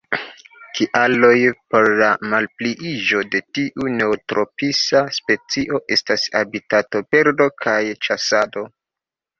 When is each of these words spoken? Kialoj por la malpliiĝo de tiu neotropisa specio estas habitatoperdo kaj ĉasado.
Kialoj 0.77 1.33
por 1.73 1.89
la 1.99 2.07
malpliiĝo 2.31 3.21
de 3.35 3.43
tiu 3.59 3.93
neotropisa 4.01 5.05
specio 5.21 5.85
estas 5.99 6.27
habitatoperdo 6.41 7.53
kaj 7.67 7.81
ĉasado. 8.09 8.69